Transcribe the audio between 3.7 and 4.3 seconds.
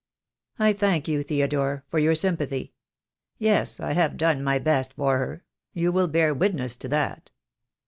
I have